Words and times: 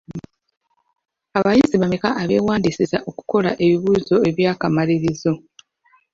Abayizi 1.37 1.75
bameka 1.81 2.09
abeewandiisizza 2.21 2.97
okukola 3.09 3.51
ebibuuzo 3.63 4.15
eby'akamalirizo? 4.29 5.31